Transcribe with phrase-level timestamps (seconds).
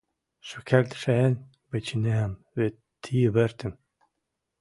[0.47, 1.33] Шукердшен
[1.69, 3.73] выченӓм вет ти выртым.